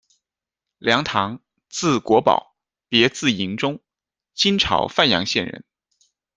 [0.79, 1.37] 梁镗，
[1.69, 2.57] 字国宝，
[2.89, 3.79] 别字莹中，
[4.33, 5.63] 金朝范阳县人。